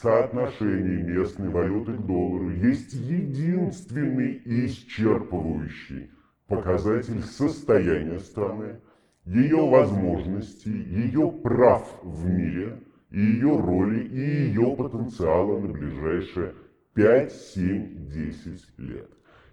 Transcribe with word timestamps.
соотношение 0.00 1.02
местной 1.02 1.48
валюты 1.48 1.94
к 1.94 2.06
доллару 2.06 2.50
есть 2.50 2.92
единственный 2.92 4.42
исчерпывающий 4.44 6.10
показатель 6.48 7.22
состояния 7.22 8.18
страны, 8.20 8.80
ее 9.24 9.68
возможностей, 9.68 10.70
ее 10.70 11.32
прав 11.42 11.88
в 12.02 12.26
мире, 12.26 12.82
ее 13.10 13.58
роли 13.58 14.04
и 14.04 14.48
ее 14.48 14.76
потенциала 14.76 15.58
на 15.60 15.68
ближайшие 15.68 16.54
5, 16.94 17.32
7, 17.32 18.08
10 18.08 18.78
лет. 18.78 19.10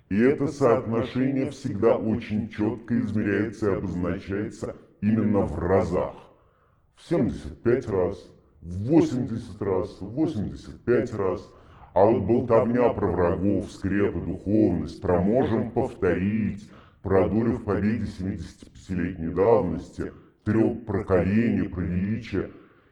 И 0.09 0.19
это 0.19 0.47
соотношение 0.47 1.49
всегда 1.51 1.95
очень 1.95 2.49
четко 2.49 2.99
измеряется 2.99 3.71
и 3.71 3.75
обозначается 3.75 4.75
именно 5.01 5.39
в 5.39 5.57
разах. 5.57 6.15
В 6.95 7.07
75 7.07 7.87
раз, 7.87 8.32
80 8.65 9.61
раз, 9.61 9.97
в 9.99 10.05
85 10.05 11.13
раз. 11.13 11.49
А 11.93 12.05
вот 12.05 12.23
болтовня 12.23 12.89
про 12.89 13.07
врагов, 13.07 13.71
скрепы, 13.71 14.19
духовность, 14.19 15.01
про 15.01 15.21
можем 15.21 15.71
повторить, 15.71 16.67
про 17.03 17.29
долю 17.29 17.57
в 17.57 17.63
победе 17.65 18.05
75-летней 18.05 19.33
давности, 19.33 20.11
трех 20.43 20.85
про 20.85 21.03
колени, 21.03 21.67
про 21.67 21.81
величие 21.81 22.49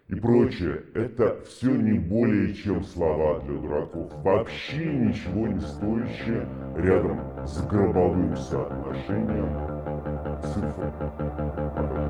и 0.08 0.16
прочее. 0.16 0.84
Это 0.94 1.42
все 1.46 1.72
не 1.76 1.98
более 1.98 2.54
чем 2.54 2.84
слова 2.84 3.40
для 3.40 3.58
дураков. 3.58 4.12
Вообще 4.24 4.86
ничего 4.86 5.48
не 5.48 5.62
стоящее 5.62 6.48
рядом 6.76 7.48
с 7.48 7.66
гробовым 7.66 8.36
соотношением 8.36 9.82
цифр. 10.42 12.01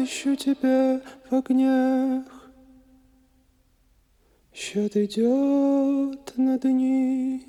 Отыщу 0.00 0.36
тебя 0.36 1.00
в 1.28 1.34
огнях. 1.34 2.24
Счет 4.52 4.96
идет 4.96 6.32
на 6.36 6.58
дни. 6.58 7.46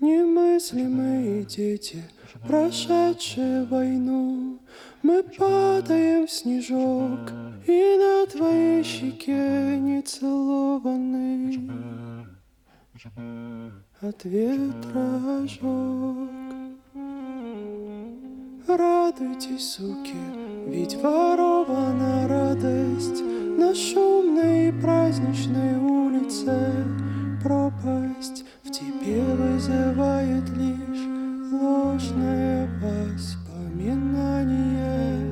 Немыслимые 0.00 1.44
дети, 1.44 2.02
прошедшие 2.46 3.64
войну, 3.64 4.58
Мы 5.02 5.22
падаем 5.22 6.26
в 6.26 6.30
снежок, 6.30 7.30
и 7.66 7.96
на 7.98 8.26
твоей 8.26 8.82
щеке 8.82 9.78
не 9.78 10.02
целованный 10.02 11.58
от 14.00 14.24
ветра 14.24 15.42
ожог. 15.42 16.30
Радуйтесь, 18.68 19.72
суки, 19.72 20.14
ведь 20.68 20.94
ворована 20.96 22.28
радость. 22.28 23.22
На 23.58 23.74
шумной 23.74 24.72
праздничной 24.80 25.78
улице 25.78 26.70
Пропасть. 27.42 28.44
В 28.62 28.70
тебе 28.70 29.24
вызывает 29.34 30.48
лишь 30.50 31.08
ложное 31.60 32.68
воспоминание 32.80 35.31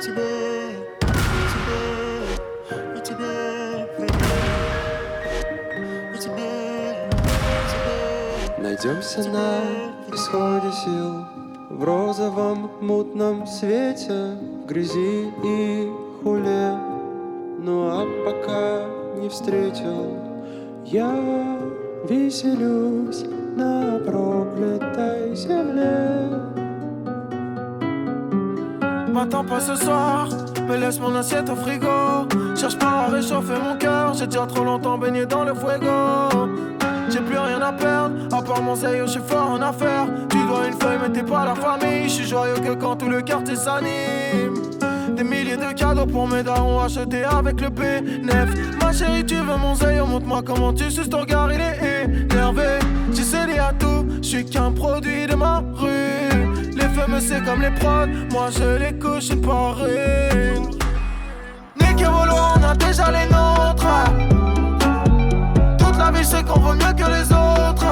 тебе, 0.00 0.76
тебе, 1.52 1.82
у 2.96 3.00
тебе, 3.04 3.34
у 6.14 6.16
тебе. 6.16 6.50
Найдемся 8.58 9.28
на 9.28 9.60
исходе 10.14 10.72
сил. 10.72 11.26
В 11.68 11.84
розовом 11.84 12.70
мутном 12.80 13.46
свете 13.46 14.36
В 14.64 14.66
грязи 14.66 15.32
и 15.44 15.90
хуле. 16.22 16.76
Ну 17.58 17.88
а 17.90 18.06
пока 18.24 19.20
не 19.20 19.28
встретил 19.28 20.16
Я 20.86 21.58
веселюсь 22.08 23.24
на 23.54 23.98
проклятой 23.98 25.36
земле. 25.36 26.59
M'attends 29.12 29.44
pas 29.44 29.60
ce 29.60 29.74
soir, 29.74 30.28
me 30.68 30.76
laisse 30.76 31.00
mon 31.00 31.14
assiette 31.14 31.50
au 31.50 31.56
frigo. 31.56 32.28
Cherche 32.56 32.78
pas 32.78 33.06
à 33.06 33.06
réchauffer 33.08 33.58
mon 33.62 33.76
cœur, 33.76 34.14
j'ai 34.14 34.26
déjà 34.26 34.46
trop 34.46 34.64
longtemps 34.64 34.96
baigné 34.98 35.26
dans 35.26 35.44
le 35.44 35.52
fuego. 35.52 36.48
J'ai 37.10 37.20
plus 37.20 37.38
rien 37.38 37.60
à 37.60 37.72
perdre, 37.72 38.14
à 38.32 38.40
part 38.40 38.62
mon 38.62 38.76
zèle, 38.76 39.02
je 39.06 39.12
suis 39.12 39.20
fort 39.20 39.50
en 39.50 39.60
affaires. 39.60 40.06
Tu 40.28 40.38
dois 40.46 40.68
une 40.68 40.74
feuille, 40.74 40.98
mais 41.02 41.10
t'es 41.10 41.24
pas 41.24 41.44
la 41.44 41.54
famille. 41.56 42.04
Je 42.04 42.08
suis 42.08 42.24
joyeux 42.24 42.54
que 42.54 42.74
quand 42.74 42.96
tout 42.96 43.08
le 43.08 43.20
quartier 43.20 43.56
s'anime. 43.56 44.54
Des 45.16 45.24
milliers 45.24 45.56
de 45.56 45.72
cadeaux 45.72 46.06
pour 46.06 46.28
mes 46.28 46.44
darons 46.44 46.78
achetés 46.80 47.24
avec 47.24 47.60
le 47.60 47.68
P9. 47.68 48.30
Ma 48.80 48.92
chérie, 48.92 49.26
tu 49.26 49.34
veux 49.34 49.56
mon 49.56 49.74
zèle, 49.74 50.04
montre-moi 50.04 50.42
comment 50.46 50.72
tu 50.72 50.88
suces 50.88 51.10
ton 51.10 51.20
regard, 51.20 51.52
il 51.52 51.60
est 51.60 52.30
énervé. 52.30 52.78
J'ai 53.12 53.24
cédé 53.24 53.58
à 53.58 53.72
tout, 53.76 54.06
je 54.22 54.28
suis 54.28 54.44
qu'un 54.44 54.70
produit 54.70 55.19
c'est 57.20 57.44
comme 57.44 57.60
les 57.60 57.70
prods, 57.70 58.06
moi 58.32 58.48
je 58.50 58.78
les 58.78 58.98
couche 58.98 59.34
par 59.40 59.76
une. 59.84 60.70
Nick 61.80 62.00
et 62.00 62.04
Volo, 62.04 62.34
on 62.56 62.62
a 62.62 62.74
déjà 62.74 63.10
les 63.10 63.26
nôtres. 63.26 63.86
Toute 65.78 65.98
la 65.98 66.10
vie, 66.10 66.24
c'est 66.24 66.44
qu'on 66.46 66.60
vaut 66.60 66.74
mieux 66.74 66.94
que 66.96 67.08
les 67.10 67.32
autres. 67.32 67.86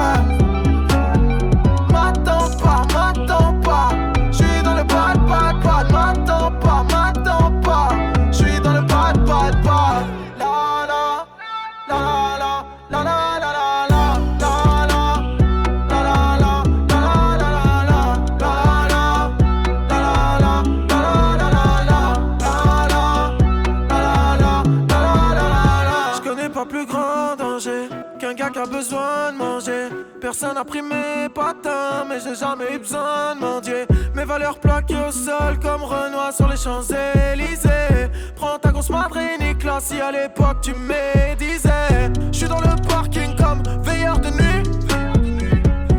Personne 30.31 30.53
n'a 30.53 30.63
pris 30.63 30.83
mes 30.83 31.27
patins, 31.33 32.05
mais 32.07 32.19
j'ai 32.19 32.35
jamais 32.35 32.75
eu 32.75 32.77
besoin 32.77 33.33
de 33.33 33.39
mendier. 33.39 33.87
Mes 34.13 34.25
valeurs 34.25 34.59
plaquées 34.59 34.93
au 35.07 35.11
sol 35.11 35.57
comme 35.59 35.81
Renoir 35.81 36.31
sur 36.31 36.47
les 36.47 36.55
Champs-Élysées. 36.55 38.11
Prends 38.35 38.59
ta 38.59 38.69
grosse 38.71 38.91
madrine, 38.91 39.39
Nicolas, 39.41 39.79
si 39.79 39.99
à 39.99 40.11
l'époque 40.11 40.57
tu 40.61 40.75
médisais. 40.75 42.11
J'suis 42.31 42.47
dans 42.47 42.59
le 42.59 42.75
parking 42.87 43.35
comme 43.37 43.63
veilleur 43.81 44.19
de 44.19 44.29
nuit. 44.29 44.63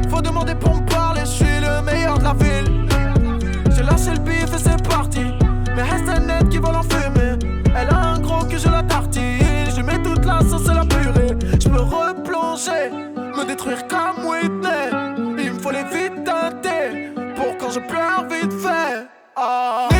Faut 0.09 0.23
demander 0.23 0.55
pour 0.55 0.77
me 0.77 0.89
parler, 0.89 1.23
je 1.23 1.31
suis 1.31 1.61
le 1.61 1.83
meilleur 1.83 2.17
de 2.17 2.23
la 2.23 2.35
ville. 2.35 2.87
J'ai 3.75 3.83
lâché 3.83 4.13
le 4.13 4.21
bif 4.21 4.55
et 4.55 4.59
c'est 4.59 4.89
parti. 4.89 5.25
Mais 5.75 5.83
reste 5.83 6.07
net 6.07 6.49
qui 6.49 6.59
vole 6.59 6.77
en. 6.77 6.83
Elle 7.77 7.89
a 7.89 7.99
un 7.99 8.21
gros 8.21 8.45
que 8.45 8.57
je 8.57 8.69
la 8.69 8.85
tartine. 8.85 9.67
Je 9.77 9.83
mets 9.83 10.01
toute 10.01 10.25
la 10.25 10.39
sauce 10.49 10.69
et 10.69 10.75
la 10.75 10.85
purée. 10.85 11.37
Peux 11.71 11.83
replonger, 11.83 12.91
me 12.91 13.20
détruire 13.45 13.87
comme 13.89 14.25
Whitney. 14.27 14.91
Il 15.39 15.53
me 15.53 15.59
faut 15.59 15.71
les 15.71 15.85
vides 15.85 16.25
teintés 16.25 17.13
pour 17.37 17.57
quand 17.59 17.71
je 17.71 17.81
pleure 17.81 18.27
vite 18.29 18.53
fait. 18.53 19.07
Ah. 19.37 20.00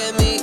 At 0.00 0.14
me 0.20 0.37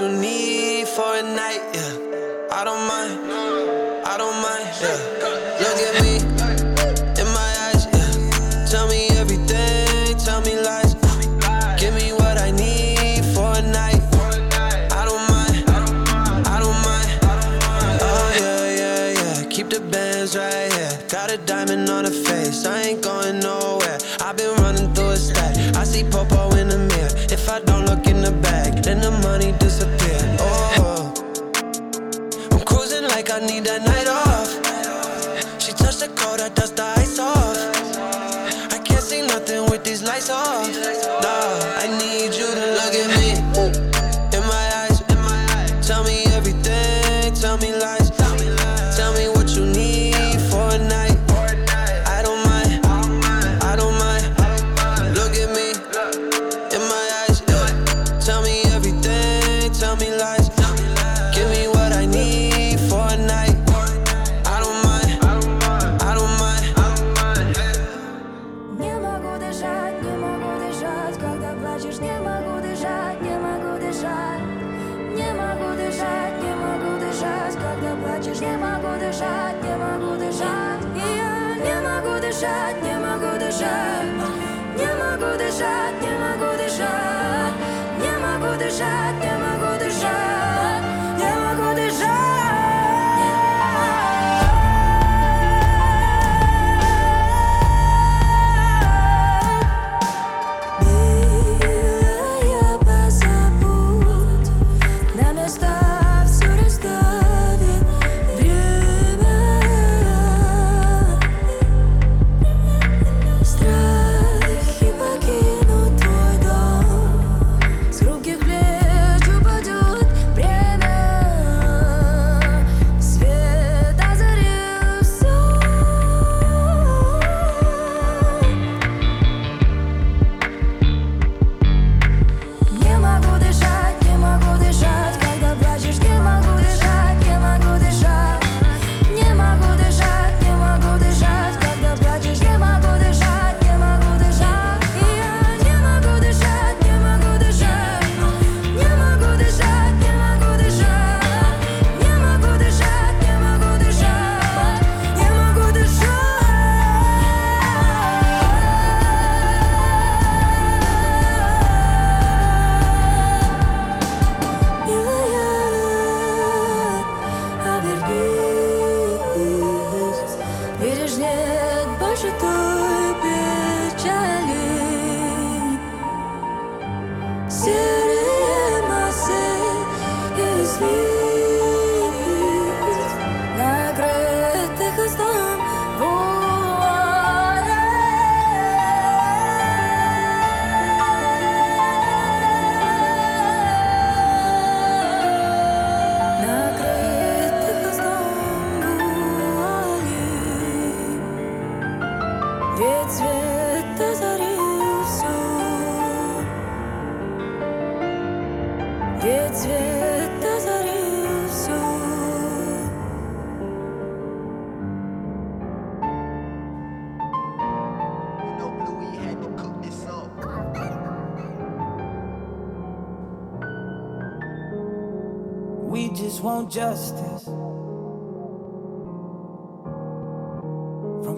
what 0.00 0.10
you 0.10 0.18
need 0.18 0.43
I 33.34 33.40
need 33.40 33.64
that 33.64 33.82
night 33.82 33.93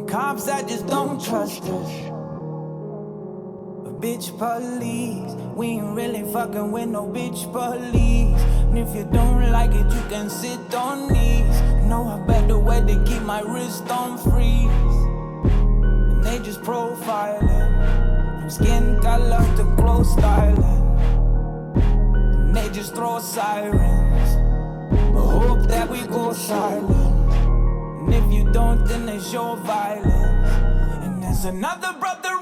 cops 0.07 0.45
that 0.45 0.69
just 0.69 0.87
don't 0.87 1.23
trust 1.23 1.63
us. 1.65 2.07
Bitch 3.97 4.37
police, 4.39 5.33
we 5.57 5.69
ain't 5.69 5.97
really 5.97 6.23
fucking 6.31 6.71
with 6.71 6.89
no 6.89 7.09
bitch 7.09 7.51
police. 7.51 8.41
And 8.69 8.79
if 8.79 8.95
you 8.95 9.09
don't 9.11 9.51
like 9.51 9.71
it, 9.71 9.91
you 9.91 10.03
can 10.11 10.29
sit 10.29 10.75
on 10.75 11.09
these. 11.09 11.61
Know 11.89 12.05
I 12.07 12.25
better 12.27 12.59
way 12.59 12.81
to 12.81 13.05
keep 13.05 13.23
my 13.23 13.41
wrist 13.41 13.91
on 13.91 14.19
freeze. 14.19 14.97
And 16.13 16.23
they 16.23 16.39
just 16.41 16.61
profiling 16.61 18.41
from 18.41 18.51
skin 18.51 19.01
color 19.01 19.41
to 19.57 19.65
clothes 19.77 20.13
styling. 20.13 20.83
And 21.75 22.55
they 22.55 22.69
just 22.69 22.95
throw 22.95 23.19
sirens, 23.19 24.37
but 25.15 25.27
hope 25.27 25.67
that 25.69 25.89
we 25.89 26.03
go 26.07 26.35
silent. 26.35 27.33
And 28.03 28.15
if 28.15 28.31
you 28.31 28.53
don't 28.53 28.76
then 28.89 29.07
there's 29.07 29.33
your 29.33 29.57
violence. 29.57 30.49
And 31.05 31.23
there's 31.23 31.45
another 31.45 31.93
brother 31.99 32.37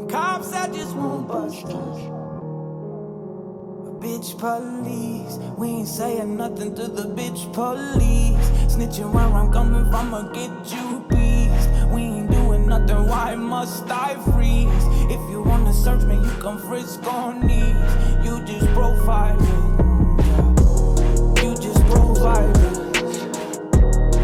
cops 0.09 0.51
that 0.53 0.73
just 0.73 0.97
won't 0.97 1.29
bust, 1.29 1.67
budge. 1.67 2.09
Bitch 4.01 4.39
police, 4.39 5.39
we 5.59 5.69
ain't 5.69 5.89
saying 5.89 6.35
nothing 6.37 6.75
to 6.77 6.89
the 6.89 7.03
bitch 7.03 7.53
police. 7.53 8.49
Snitching 8.73 9.13
where 9.13 9.25
I'm 9.25 9.53
coming 9.53 9.85
from, 9.91 10.15
I 10.15 10.23
get 10.33 10.51
you 10.73 11.05
beat. 11.11 11.51
We 11.93 12.03
ain't 12.03 12.31
doing 12.31 12.67
nothing, 12.69 13.07
why 13.07 13.35
must 13.35 13.91
I 13.91 14.15
freeze? 14.33 14.85
If 15.13 15.21
you 15.31 15.43
wanna 15.43 15.75
search 15.75 16.05
me, 16.05 16.15
you 16.15 16.31
can 16.41 16.57
frisk 16.59 17.05
on 17.07 17.47
knees. 17.47 17.77
You 18.25 18.41
just 18.47 18.67
profiling, 18.69 19.77
you 21.43 21.55
just 21.57 21.83
profiling. 21.85 22.93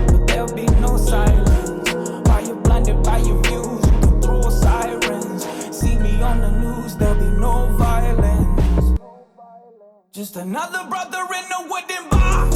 But 0.07 0.27
there'll 0.29 0.55
be 0.55 0.65
no 0.81 0.97
silence. 0.97 1.34
Just 10.13 10.37
another 10.37 10.89
brother 10.89 11.19
in 11.19 11.67
a 11.67 11.69
wooden 11.69 12.09
box. 12.09 12.54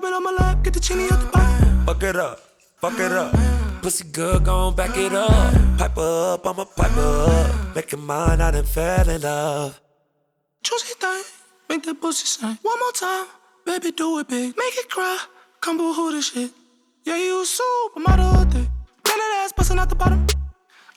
The 0.00 0.06
rubbing 0.06 0.14
on 0.14 0.22
my 0.22 0.30
lap, 0.32 0.62
get 0.62 0.74
the 0.74 1.08
out 1.12 1.20
the. 1.20 1.86
Fuck 1.86 2.02
it 2.02 2.16
up, 2.16 2.40
fuck 2.80 2.98
it 2.98 3.12
up. 3.12 3.32
Pussy 3.82 4.04
good, 4.04 4.44
gon' 4.44 4.74
back 4.74 4.96
it 4.96 5.12
up. 5.12 5.54
Pipe 5.78 5.98
up, 5.98 6.46
I'ma 6.46 6.64
pipe 6.64 6.96
up. 6.96 7.74
Make 7.74 7.92
it 7.92 7.98
mine, 7.98 8.40
I 8.40 8.50
done 8.50 8.64
fell 8.64 9.08
in 9.08 9.20
love. 9.20 9.80
Juicy 10.62 10.94
thing, 10.94 11.22
make 11.68 11.82
that 11.84 12.00
pussy 12.00 12.26
sing. 12.26 12.58
One 12.62 12.78
more 12.78 12.92
time, 12.92 13.26
baby, 13.66 13.92
do 13.92 14.18
it 14.18 14.28
big. 14.28 14.56
Make 14.56 14.76
it 14.76 14.88
cry, 14.88 15.18
come 15.60 15.76
boo 15.76 15.92
hoo 15.92 16.12
this 16.12 16.30
shit. 16.32 16.50
Yeah, 17.04 17.16
you 17.16 17.44
supermodel 17.44 18.50
thing. 18.52 18.70
That 19.04 19.42
ass, 19.44 19.52
busting 19.52 19.78
out 19.78 19.88
the 19.88 19.94
bottom. 19.94 20.26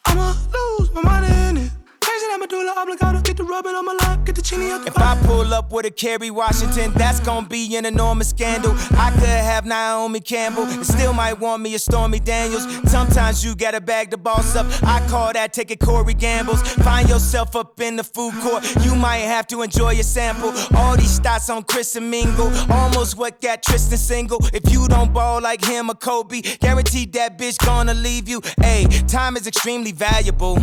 I'ma 0.05 0.33
lose 0.53 0.91
my 0.93 1.01
mind 1.01 1.25
in 1.25 1.65
it. 1.65 1.71
Crazy 2.17 2.31
that 2.31 2.39
medulla 2.39 2.73
oblongata. 2.81 3.21
Get 3.21 3.37
the 3.37 3.43
rubbing 3.43 3.75
on 3.75 3.85
my 3.85 3.93
lap, 3.93 4.25
get 4.25 4.35
the 4.35 4.41
chini 4.41 4.71
out 4.71 4.81
the 4.81 4.87
If 4.87 4.97
I 4.97 5.15
pull 5.27 5.53
up 5.53 5.71
with 5.71 5.85
a 5.85 5.91
Kerry 5.91 6.31
Washington, 6.31 6.91
that's 6.93 7.19
gonna 7.19 7.47
be 7.47 7.75
an 7.75 7.85
enormous 7.85 8.29
scandal. 8.29 8.73
I 8.97 9.11
could 9.11 9.29
have 9.29 9.67
Naomi 9.67 10.19
Campbell, 10.19 10.63
and 10.63 10.83
still 10.83 11.13
might 11.13 11.39
want 11.39 11.61
me 11.61 11.75
a 11.75 11.79
Stormy 11.79 12.19
Daniels. 12.19 12.65
Sometimes 12.89 13.45
you 13.45 13.55
gotta 13.55 13.79
bag 13.79 14.09
the 14.09 14.17
boss 14.17 14.55
up. 14.55 14.65
I 14.81 15.05
call 15.07 15.31
that 15.33 15.53
taking 15.53 15.77
Corey 15.77 16.15
Gambles. 16.15 16.61
Find 16.87 17.07
yourself 17.07 17.55
up 17.55 17.79
in 17.79 17.97
the 17.97 18.03
food 18.03 18.33
court, 18.41 18.65
you 18.83 18.95
might 18.95 19.27
have 19.35 19.45
to 19.47 19.61
enjoy 19.61 19.93
a 19.99 20.03
sample. 20.03 20.53
All 20.75 20.97
these 20.97 21.19
stats 21.19 21.55
on 21.55 21.63
Chris 21.63 21.95
and 21.95 22.09
Mingle, 22.09 22.51
almost 22.71 23.15
what 23.15 23.41
got 23.41 23.61
Tristan 23.61 23.99
single. 23.99 24.39
If 24.53 24.71
you 24.71 24.87
don't 24.87 25.13
ball 25.13 25.39
like 25.39 25.63
him 25.63 25.91
or 25.91 25.95
Kobe, 25.95 26.41
guaranteed 26.41 27.13
that 27.13 27.37
bitch 27.37 27.63
gonna 27.63 27.93
leave 27.93 28.27
you. 28.27 28.41
Hey, 28.59 28.85
time 29.07 29.37
is 29.37 29.45
extremely 29.45 29.91
valuable, 29.91 30.57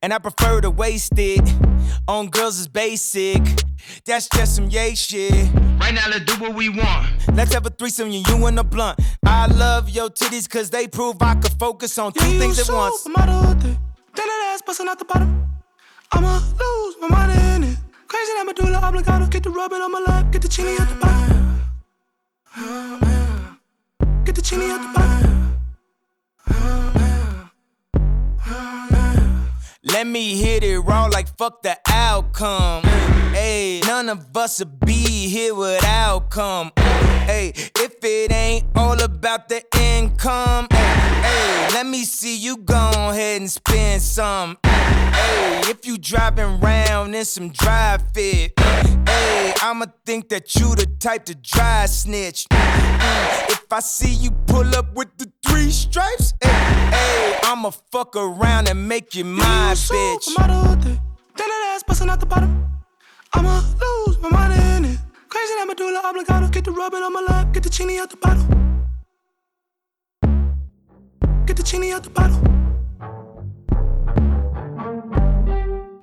and 0.00 0.14
I 0.14 0.18
prefer 0.18 0.60
to 0.60 0.70
waste 0.70 0.91
it 0.96 1.54
on 2.06 2.28
girls 2.28 2.58
is 2.58 2.68
basic. 2.68 3.40
That's 4.04 4.28
just 4.34 4.56
some 4.56 4.68
yay 4.68 4.94
shit. 4.94 5.32
Right 5.80 5.94
now, 5.94 6.06
let's 6.10 6.24
do 6.26 6.34
what 6.34 6.54
we 6.54 6.68
want. 6.68 7.08
Let's 7.34 7.54
have 7.54 7.64
a 7.66 7.70
threesome, 7.70 8.10
you, 8.10 8.22
you 8.28 8.46
and 8.46 8.58
a 8.58 8.64
blunt. 8.64 9.00
I 9.24 9.46
love 9.46 9.88
your 9.88 10.10
titties 10.10 10.48
cause 10.48 10.68
they 10.70 10.86
prove 10.86 11.16
I 11.22 11.34
could 11.36 11.52
focus 11.58 11.96
on 11.98 12.12
two 12.12 12.24
Yeah, 12.26 12.32
you 12.32 12.38
things 12.40 12.58
a 12.58 12.62
at 12.72 12.76
once. 12.76 13.04
supermodel 13.04 13.62
thing. 13.62 13.78
Bend 14.14 14.28
that 14.28 14.50
ass, 14.54 14.62
busting 14.66 14.86
out 14.88 14.98
the 14.98 15.04
bottom. 15.06 15.46
I'ma 16.12 16.34
lose 16.60 16.96
my 17.00 17.08
mind 17.08 17.32
in 17.64 17.70
it. 17.70 17.78
Crazy 18.06 18.32
that 18.36 18.44
medulla 18.46 18.78
oblongata. 18.86 19.28
Get 19.30 19.42
the 19.44 19.50
rubbing 19.50 19.80
on 19.80 19.90
my 19.92 20.00
lap, 20.00 20.30
get 20.30 20.42
the 20.42 20.48
chini 20.48 20.76
out 20.78 20.88
the 20.90 20.94
bottom. 20.96 21.38
Get 24.24 24.34
the 24.34 24.42
chini 24.42 24.70
out 24.70 24.82
the 24.82 24.98
bottom. 24.98 25.31
Let 29.84 30.06
me 30.06 30.36
hit 30.36 30.62
it 30.62 30.78
raw 30.78 31.06
like 31.06 31.26
fuck 31.36 31.62
the 31.62 31.76
outcome. 31.88 32.84
Hey, 33.34 33.80
none 33.84 34.08
of 34.08 34.36
us 34.36 34.60
would 34.60 34.78
be 34.78 35.28
here 35.28 35.56
without 35.56 36.30
come. 36.30 36.70
Hey, 36.76 37.52
if 37.56 37.96
it 38.04 38.30
ain't 38.30 38.64
all 38.76 39.02
about 39.02 39.48
the 39.48 39.64
income, 39.76 40.68
hey, 40.70 41.68
let 41.74 41.84
me 41.84 42.04
see 42.04 42.36
you 42.36 42.58
go 42.58 42.90
ahead 42.94 43.40
and 43.40 43.50
spend 43.50 44.02
some. 44.02 44.56
Hey, 44.62 45.62
if 45.64 45.84
you 45.84 45.98
driving 45.98 46.60
round 46.60 47.16
in 47.16 47.24
some 47.24 47.48
dry 47.48 47.98
fit, 48.14 48.52
hey, 48.60 49.41
I'ma 49.61 49.85
think 50.05 50.29
that 50.29 50.55
you 50.55 50.75
the 50.75 50.85
type 50.99 51.25
to 51.25 51.35
dry 51.35 51.85
snitch. 51.87 52.45
Mm, 52.51 53.49
If 53.49 53.71
I 53.71 53.79
see 53.81 54.13
you 54.13 54.31
pull 54.47 54.73
up 54.75 54.95
with 54.95 55.09
the 55.17 55.31
three 55.45 55.71
stripes, 55.71 56.33
hey, 56.41 56.49
hey, 56.49 57.39
I'ma 57.43 57.71
fuck 57.91 58.15
around 58.15 58.69
and 58.69 58.87
make 58.87 59.13
you 59.15 59.25
my 59.25 59.43
Yeah, 59.43 59.69
you 59.69 59.71
a 59.71 59.75
bitch. 59.75 60.27
supermodel 60.27 60.83
thing. 60.83 60.99
Bend 61.37 61.49
that 61.51 61.73
ass, 61.75 61.83
busting 61.83 62.09
out 62.09 62.19
the 62.19 62.25
bottom. 62.25 62.51
I'ma 63.33 63.61
lose 63.81 64.17
my 64.21 64.29
mind 64.29 64.53
in 64.53 64.85
it. 64.93 64.99
Crazy 65.29 65.53
that 65.57 65.65
medulla 65.67 66.01
oblongata. 66.09 66.49
Get 66.51 66.63
the 66.65 66.71
rubbing 66.71 67.03
on 67.03 67.13
my 67.13 67.21
lap, 67.21 67.53
get 67.53 67.63
the 67.63 67.69
chini 67.69 67.99
out 67.99 68.09
the 68.09 68.17
bottle. 68.17 68.45
Get 71.45 71.57
the 71.57 71.63
chini 71.63 71.91
out 71.91 72.03
the 72.03 72.09
bottle. 72.09 72.41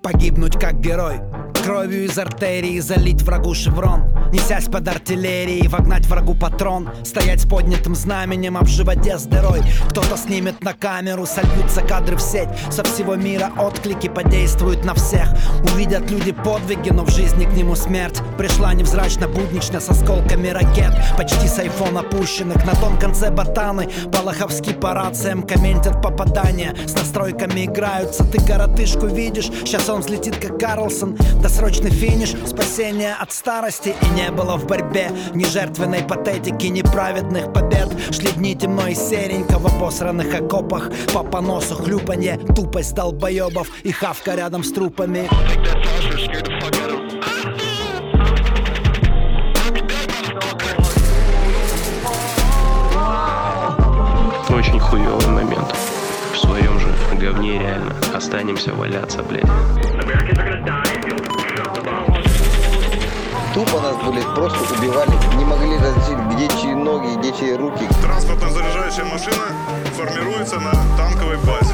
Погибнуть 0.03 0.59
как 0.61 0.81
герой 0.81 1.21
Кровью 1.64 2.06
из 2.06 2.18
артерии 2.18 2.80
залить 2.80 3.22
врагу 3.22 3.54
шеврон 3.54 4.19
Несясь 4.32 4.66
под 4.66 4.88
артиллерией, 4.88 5.68
вогнать 5.68 6.06
врагу 6.06 6.36
патрон 6.36 6.90
Стоять 7.04 7.42
с 7.42 7.46
поднятым 7.48 7.96
знаменем, 7.96 8.58
об 8.58 8.68
животе 8.68 9.18
с 9.18 9.24
дырой. 9.24 9.62
Кто-то 9.90 10.18
снимет 10.18 10.64
на 10.64 10.74
камеру, 10.74 11.26
сольются 11.26 11.82
кадры 11.82 12.18
в 12.18 12.22
сеть. 12.22 12.50
Со 12.70 12.84
всего 12.84 13.16
мира 13.16 13.52
отклики 13.58 14.08
подействуют 14.08 14.86
на 14.86 14.94
всех. 14.94 15.30
Увидят 15.64 16.12
люди 16.12 16.32
подвиги, 16.32 16.90
но 16.90 17.06
в 17.06 17.10
жизни 17.10 17.46
к 17.46 17.54
нему 17.54 17.76
смерть. 17.76 18.22
Пришла 18.38 18.74
невзрачно, 18.74 19.28
буднично, 19.28 19.80
с 19.80 19.90
осколками 19.90 20.50
ракет. 20.50 20.94
Почти 21.18 21.48
с 21.48 21.58
айфона 21.60 22.04
пущенных 22.04 22.64
на 22.66 22.76
том 22.76 23.00
конце 23.00 23.32
ботаны. 23.32 23.90
Балаховский 24.08 24.76
по 24.76 24.94
рациям 24.94 25.44
комментят 25.44 26.02
попадания. 26.02 26.76
С 26.86 26.94
настройками 26.94 27.66
играются, 27.66 28.24
ты 28.24 28.40
коротышку 28.46 29.08
видишь. 29.08 29.50
Сейчас 29.66 29.90
он 29.90 30.02
взлетит 30.02 30.38
как 30.38 30.60
Карлсон. 30.60 31.18
Досрочный 31.42 31.92
финиш, 31.92 32.36
спасение 32.46 33.16
от 33.20 33.32
старости 33.32 33.96
И 34.02 34.06
не 34.10 34.19
было 34.32 34.58
в 34.58 34.68
борьбе 34.68 35.12
ни 35.34 35.46
жертвенной 35.46 36.04
патетики, 36.04 36.68
ни 36.68 36.82
праведных 36.82 37.54
побед 37.54 37.88
Шли 38.12 38.32
дни 38.32 38.56
темно 38.56 38.88
и 38.88 38.96
серенько 38.96 39.58
в 39.58 39.66
обосранных 39.66 40.34
окопах 40.34 40.92
По 41.14 41.24
поносу 41.24 41.76
хлюпанье, 41.76 42.38
тупость 42.56 42.94
долбоебов 42.96 43.68
И 43.84 43.92
хавка 43.92 44.36
рядом 44.36 44.64
с 44.64 44.72
трупами 44.72 45.30
Очень 54.50 54.80
хуёвый 54.80 55.28
момент. 55.28 55.74
В 56.34 56.38
своем 56.38 56.80
же 56.80 56.88
говне 57.18 57.60
реально. 57.60 57.96
Останемся 58.14 58.74
валяться, 58.74 59.24
блядь. 59.24 59.46
Тупо 63.54 63.82
нас, 63.82 63.96
блядь, 64.08 64.36
просто 64.36 64.60
убивали. 64.76 65.12
Не 65.38 65.46
могли 65.46 65.78
различить, 65.78 66.20
где 66.34 66.48
чьи 66.62 66.76
ноги, 66.76 67.18
где 67.18 67.32
чьи 67.32 67.54
руки. 67.56 67.88
Транспортно-заряжающая 68.02 69.06
машина 69.06 69.48
формируется 69.98 70.60
на 70.60 70.72
танковой 70.98 71.38
базе. 71.38 71.74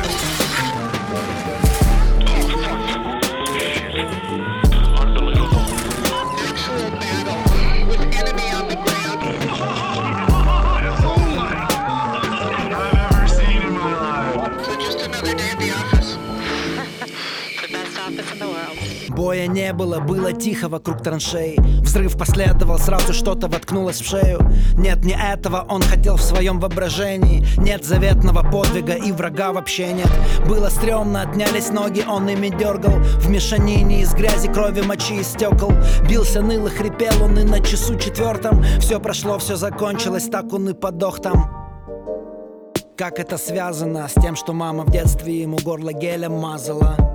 Не 19.55 19.71
было, 19.71 20.01
было 20.01 20.33
тихо 20.33 20.67
вокруг 20.67 21.01
траншеи. 21.01 21.55
Взрыв 21.81 22.17
последовал, 22.17 22.77
сразу 22.77 23.13
что-то 23.13 23.47
воткнулось 23.47 24.01
в 24.01 24.05
шею. 24.05 24.39
Нет, 24.77 25.05
не 25.05 25.13
этого 25.13 25.65
он 25.69 25.81
хотел 25.81 26.17
в 26.17 26.21
своем 26.21 26.59
воображении. 26.59 27.47
Нет 27.57 27.85
заветного 27.85 28.43
подвига 28.43 28.93
и 28.93 29.13
врага 29.13 29.53
вообще 29.53 29.93
нет. 29.93 30.09
Было 30.45 30.67
стрёмно, 30.67 31.21
отнялись 31.21 31.69
ноги, 31.69 32.03
он 32.05 32.27
ими 32.27 32.49
дергал. 32.49 32.99
В 33.19 33.29
мешанине 33.29 34.01
из 34.01 34.13
грязи, 34.13 34.51
крови, 34.51 34.81
мочи 34.81 35.21
и 35.21 35.23
стекол. 35.23 35.71
Бился, 36.09 36.41
ныл 36.41 36.67
и 36.67 36.69
хрипел 36.69 37.23
он 37.23 37.39
и 37.39 37.43
на 37.43 37.61
часу 37.61 37.97
четвертом 37.97 38.61
Все 38.79 38.99
прошло, 38.99 39.39
все 39.39 39.55
закончилось, 39.55 40.27
так 40.29 40.51
он 40.51 40.69
и 40.69 40.73
подох 40.73 41.21
там. 41.21 41.49
Как 42.97 43.19
это 43.19 43.37
связано 43.37 44.05
с 44.09 44.21
тем, 44.21 44.35
что 44.35 44.51
мама 44.51 44.83
в 44.83 44.91
детстве 44.91 45.41
ему 45.41 45.57
горло 45.63 45.93
гелем 45.93 46.33
мазала 46.33 47.14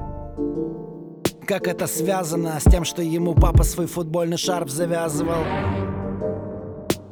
как 1.51 1.67
это 1.67 1.89
связано 1.89 2.61
с 2.61 2.71
тем, 2.71 2.85
что 2.85 3.03
ему 3.03 3.35
папа 3.35 3.65
свой 3.65 3.89
футбольный 3.89 4.37
шарф 4.37 4.71
завязывал? 4.71 5.43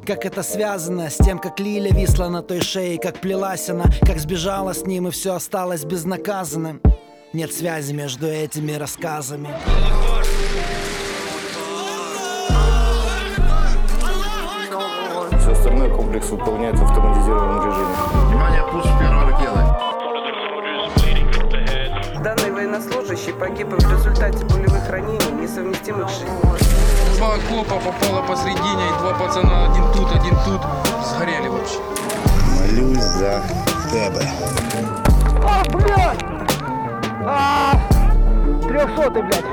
Как 0.05 0.25
это 0.25 0.43
связано 0.43 1.09
с 1.09 1.17
тем, 1.17 1.39
как 1.39 1.59
Лиля 1.59 1.91
висла 1.91 2.29
на 2.29 2.41
той 2.41 2.61
шее, 2.61 2.97
как 2.97 3.19
плелась 3.19 3.69
она, 3.69 3.83
как 4.01 4.17
сбежала 4.17 4.73
с 4.73 4.85
ним 4.85 5.09
и 5.09 5.11
все 5.11 5.33
осталось 5.33 5.83
безнаказанным? 5.83 6.81
Нет 7.33 7.51
связи 7.51 7.91
между 7.91 8.27
этими 8.27 8.71
рассказами. 8.71 9.49
Все 15.37 15.51
остальное 15.51 15.93
комплекс 15.93 16.29
выполняет 16.29 16.79
в 16.79 16.83
автоматизированном 16.83 17.65
режиме. 17.65 17.95
Внимание, 18.29 18.63
пуш 18.71 18.83
первой 19.01 19.31
ракеты 19.33 19.68
военнослужащий 22.59 23.31
погиб 23.31 23.69
в 23.69 23.89
результате 23.89 24.45
пулевых 24.45 24.89
ранений, 24.89 25.31
несовместимых 25.31 26.09
с 26.09 26.19
жизнью. 26.19 26.57
Два 27.15 27.35
окопа 27.35 27.79
попало 27.79 28.21
посредине, 28.27 28.85
и 28.85 28.99
два 28.99 29.13
пацана, 29.13 29.71
один 29.71 29.85
тут, 29.93 30.11
один 30.11 30.35
тут, 30.43 30.61
сгорели 31.05 31.47
вообще. 31.47 31.79
Молюсь 32.59 33.01
за 33.01 33.41
тебя. 33.89 34.29
А, 35.41 35.63
блядь! 35.69 36.19
А, 37.25 37.79
трехсотый, 38.63 39.23
блядь! 39.23 39.45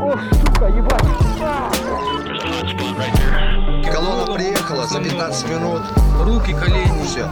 О, 0.00 0.18
сука, 0.32 0.66
ебать! 0.66 1.04
Колонна 3.92 4.34
приехала 4.34 4.86
за 4.88 5.00
15 5.00 5.50
минут. 5.50 5.82
Руки, 6.20 6.52
колени. 6.52 7.04
Все. 7.04 7.30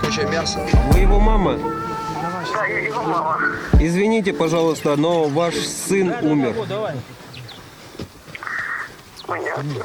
Куча 0.00 0.22
мяса. 0.28 0.60
Мы 0.92 1.00
его 1.00 1.18
мама. 1.18 1.58
Да, 2.52 2.66
его 2.66 3.02
мама. 3.02 3.38
Извините, 3.78 4.32
пожалуйста, 4.32 4.96
но 4.96 5.24
ваш 5.24 5.54
сын 5.54 6.14
умер. 6.22 6.54
Понятно. 9.26 9.84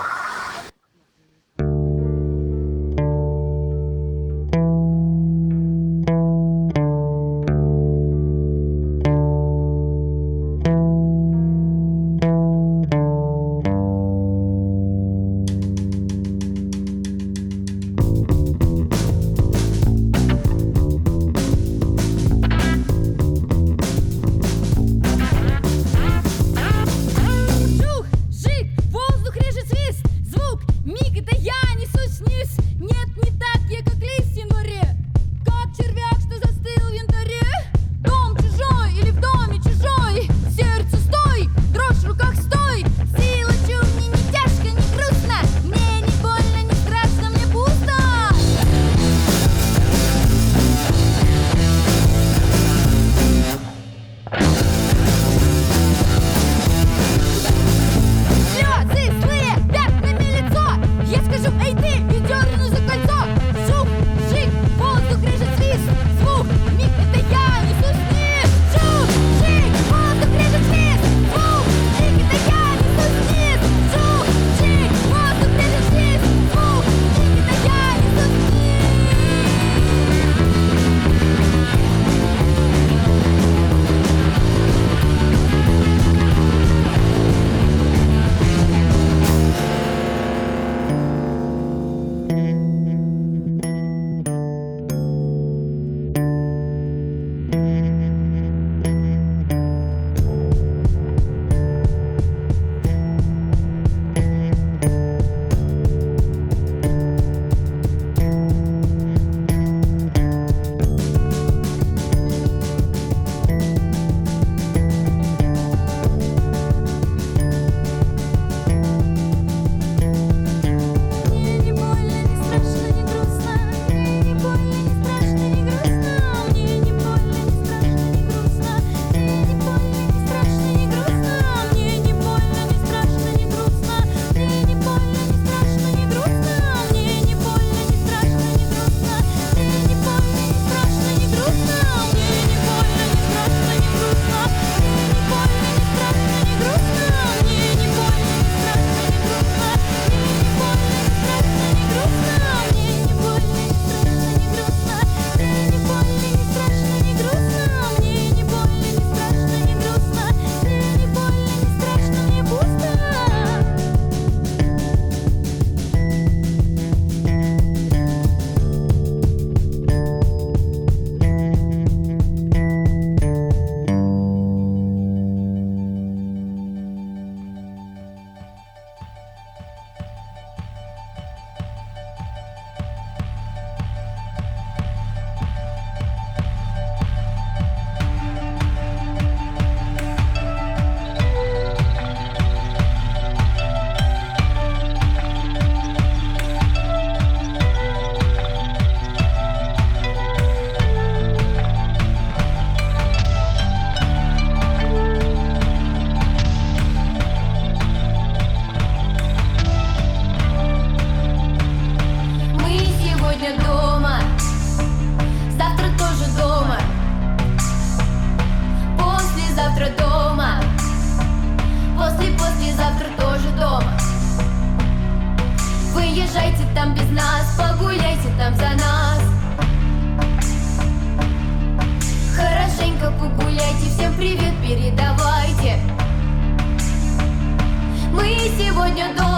сегодня 238.49 239.13
дома. 239.15 239.34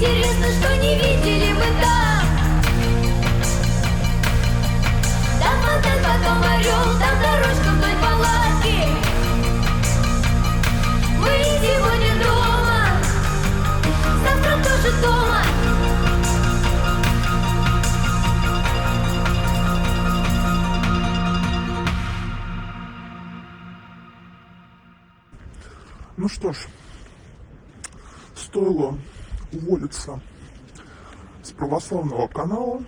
интересно, 0.00 0.46
что 0.46 0.76
не 0.78 0.94
видели 0.94 1.52
мы 1.52 1.66
там. 1.78 2.24
Там 5.38 5.58
отель, 5.76 6.02
потом 6.02 6.42
орел, 6.42 6.98
там 6.98 7.14
дорожка 7.20 7.70
вдоль 7.76 7.96
палатки. 8.00 8.78
Мы 11.18 11.32
сегодня 11.60 12.12
дома, 12.24 12.80
завтра 14.24 14.52
тоже 14.64 14.90
дома. 15.02 15.42
Ну 26.16 26.28
что 26.28 26.52
ж, 26.54 26.56
стоило 28.34 28.98
уволиться 29.52 30.20
с 31.42 31.52
православного 31.52 32.28
канала, 32.28 32.82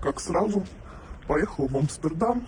как 0.00 0.20
сразу 0.20 0.64
поехал 1.26 1.66
в 1.66 1.76
Амстердам, 1.76 2.46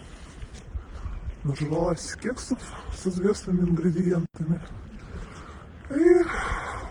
нажралась 1.45 2.15
кексов 2.17 2.59
с 2.97 3.07
известными 3.07 3.61
ингредиентами 3.61 4.61
и 5.91 6.25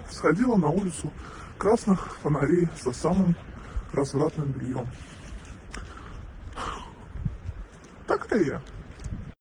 сходила 0.09 0.55
на 0.55 0.69
улицу 0.69 1.11
красных 1.57 2.17
фонарей 2.17 2.67
со 2.81 2.91
самым 2.91 3.35
развратным 3.91 4.51
бельем. 4.51 4.87
Такая 8.07 8.43
я. 8.43 8.61